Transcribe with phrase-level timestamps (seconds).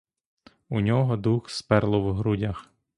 [0.69, 2.65] У нього дух сперло в грудях.